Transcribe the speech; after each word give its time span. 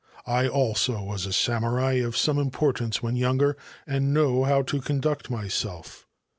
I 0.25 0.47
also 0.47 0.99
was 1.03 1.27
a 1.27 1.31
samurai 1.31 2.03
some 2.15 2.39
importance 2.39 3.03
when 3.03 3.15
younger, 3.15 3.55
and 3.85 4.11
know 4.15 4.45
how 4.45 4.63
to 4.63 4.81
•nduct 4.81 5.29
myself. 5.29 6.07